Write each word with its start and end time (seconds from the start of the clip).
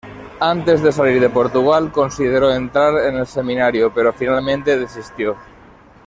Antes 0.39 0.81
de 0.81 0.91
salir 0.91 1.21
de 1.21 1.29
Portugal, 1.29 1.91
consideró 1.91 2.51
entrar 2.51 3.05
en 3.05 3.17
el 3.17 3.27
seminario 3.27 3.93
pero 3.93 4.11
finalmente 4.11 4.75
desistió. 4.75 5.37